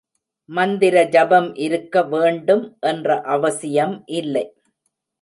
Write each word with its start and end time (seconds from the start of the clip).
மந்திர 0.49 1.03
ஜபம் 1.09 1.49
இருக்க 1.57 2.03
வேண்டும் 2.05 2.65
என்ற 2.85 3.21
அவசியம் 3.35 3.95
இல்லை. 4.19 4.45